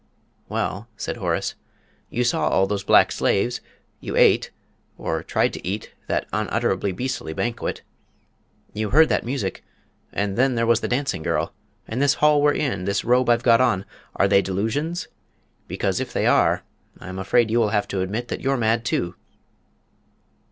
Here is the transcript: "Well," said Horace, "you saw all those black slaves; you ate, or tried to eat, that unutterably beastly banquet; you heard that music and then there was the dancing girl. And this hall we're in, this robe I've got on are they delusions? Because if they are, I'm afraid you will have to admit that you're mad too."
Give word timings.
"Well," 0.49 0.87
said 0.97 1.17
Horace, 1.17 1.53
"you 2.09 2.23
saw 2.23 2.49
all 2.49 2.65
those 2.65 2.83
black 2.83 3.11
slaves; 3.11 3.61
you 3.99 4.15
ate, 4.17 4.49
or 4.97 5.21
tried 5.21 5.53
to 5.53 5.63
eat, 5.67 5.93
that 6.07 6.25
unutterably 6.33 6.91
beastly 6.91 7.33
banquet; 7.33 7.83
you 8.73 8.89
heard 8.89 9.09
that 9.09 9.23
music 9.23 9.63
and 10.11 10.35
then 10.39 10.55
there 10.55 10.65
was 10.65 10.79
the 10.79 10.87
dancing 10.87 11.21
girl. 11.21 11.53
And 11.87 12.01
this 12.01 12.15
hall 12.15 12.41
we're 12.41 12.53
in, 12.53 12.85
this 12.85 13.05
robe 13.05 13.29
I've 13.29 13.43
got 13.43 13.61
on 13.61 13.85
are 14.15 14.27
they 14.27 14.41
delusions? 14.41 15.07
Because 15.67 15.99
if 15.99 16.11
they 16.11 16.25
are, 16.25 16.63
I'm 16.99 17.19
afraid 17.19 17.51
you 17.51 17.59
will 17.59 17.69
have 17.69 17.87
to 17.89 18.01
admit 18.01 18.27
that 18.29 18.41
you're 18.41 18.57
mad 18.57 18.83
too." 18.83 19.13